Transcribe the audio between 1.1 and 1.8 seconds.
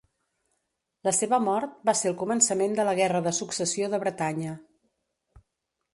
seva mort